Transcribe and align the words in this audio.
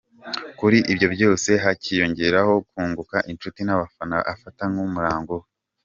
Kuri 0.59 0.77
ibyo 0.91 1.07
byose 1.15 1.49
hakiyongeraho 1.63 2.53
kunguka 2.69 3.17
inshuti 3.31 3.59
n’abafana 3.63 4.17
afata 4.33 4.63
nk’umurango 4.71 5.33
we. 5.41 5.47